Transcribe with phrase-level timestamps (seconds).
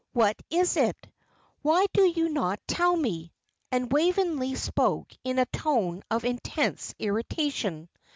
[0.13, 0.97] What is it?
[1.61, 3.31] Why do you not tell me?"
[3.71, 7.87] and Waveney spoke in a tone of intense irritation.